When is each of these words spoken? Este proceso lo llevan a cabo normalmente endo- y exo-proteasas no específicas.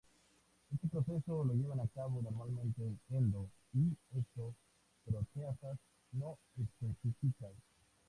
Este 0.73 0.87
proceso 0.87 1.43
lo 1.45 1.53
llevan 1.53 1.79
a 1.79 1.87
cabo 1.89 2.23
normalmente 2.23 2.97
endo- 3.11 3.51
y 3.71 3.93
exo-proteasas 4.15 5.77
no 6.13 6.39
específicas. 6.57 7.51